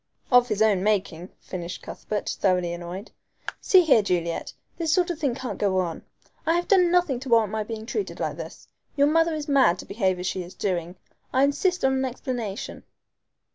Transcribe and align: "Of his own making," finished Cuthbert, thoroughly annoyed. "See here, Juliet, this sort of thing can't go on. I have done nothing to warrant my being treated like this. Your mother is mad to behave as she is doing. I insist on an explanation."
"Of 0.31 0.47
his 0.47 0.63
own 0.63 0.81
making," 0.81 1.29
finished 1.41 1.83
Cuthbert, 1.83 2.27
thoroughly 2.27 2.73
annoyed. 2.73 3.11
"See 3.61 3.81
here, 3.83 4.01
Juliet, 4.01 4.51
this 4.77 4.91
sort 4.91 5.11
of 5.11 5.19
thing 5.19 5.35
can't 5.35 5.59
go 5.59 5.77
on. 5.77 6.01
I 6.43 6.55
have 6.55 6.67
done 6.67 6.89
nothing 6.89 7.19
to 7.19 7.29
warrant 7.29 7.51
my 7.51 7.61
being 7.63 7.85
treated 7.85 8.19
like 8.19 8.37
this. 8.37 8.67
Your 8.95 9.05
mother 9.05 9.35
is 9.35 9.47
mad 9.47 9.77
to 9.77 9.85
behave 9.85 10.17
as 10.17 10.25
she 10.25 10.41
is 10.41 10.55
doing. 10.55 10.95
I 11.31 11.43
insist 11.43 11.85
on 11.85 11.93
an 11.93 12.05
explanation." 12.05 12.81